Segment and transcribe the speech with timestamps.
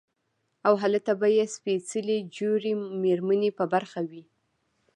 [0.67, 4.23] او هلته به ئې سپېڅلې جوړې ميرمنې په برخه وي